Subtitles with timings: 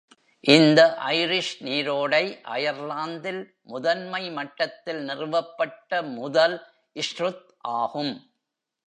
[0.43, 0.79] இந்த
[1.09, 2.21] ஐரிஷ் நீரோடை
[2.47, 3.41] அயர்லாந்தில்
[3.63, 6.57] முதன்மை மட்டத்தில் நிறுவப்பட்ட முதல்
[6.95, 7.47] 'ஸ்ருத்'
[7.75, 8.13] ஆகும்.